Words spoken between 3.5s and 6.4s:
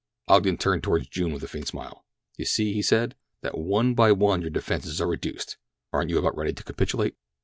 one by one your defenses are reduced—aren't you about